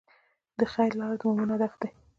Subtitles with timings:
[0.59, 1.89] د خیر لاره د مؤمن هدف دی.